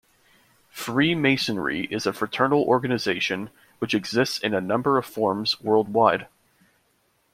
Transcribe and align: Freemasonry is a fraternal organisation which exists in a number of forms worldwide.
Freemasonry 0.71 1.85
is 1.93 2.07
a 2.07 2.13
fraternal 2.13 2.63
organisation 2.63 3.51
which 3.77 3.93
exists 3.93 4.39
in 4.39 4.51
a 4.51 4.59
number 4.59 4.97
of 4.97 5.05
forms 5.05 5.61
worldwide. 5.61 6.25